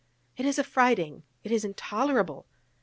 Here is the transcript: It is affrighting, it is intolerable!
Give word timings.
It 0.35 0.47
is 0.47 0.57
affrighting, 0.57 1.21
it 1.43 1.51
is 1.51 1.63
intolerable! 1.63 2.47